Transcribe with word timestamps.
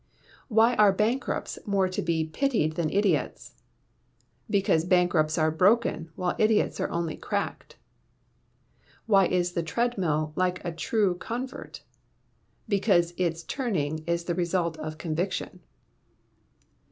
Why 0.47 0.73
are 0.77 0.91
bankrupts 0.91 1.59
more 1.67 1.87
to 1.87 2.01
be 2.01 2.25
pitied 2.25 2.73
than 2.73 2.89
idiots? 2.89 3.53
Because 4.49 4.83
bankrupts 4.83 5.37
are 5.37 5.51
broken, 5.51 6.09
while 6.15 6.33
idiots 6.39 6.79
are 6.79 6.89
only 6.89 7.15
cracked. 7.15 7.77
Why 9.05 9.27
is 9.27 9.51
the 9.53 9.61
treadmill 9.61 10.33
like 10.35 10.59
a 10.65 10.71
true 10.73 11.13
convert? 11.19 11.83
_Because 12.67 13.13
it's 13.15 13.43
turning 13.43 13.99
is 14.07 14.23
the 14.23 14.33
result 14.33 14.75
of 14.79 14.97
conviction. 14.97 15.59